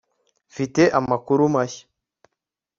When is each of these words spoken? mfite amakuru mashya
mfite 0.51 0.81
amakuru 0.99 1.43
mashya 1.55 1.85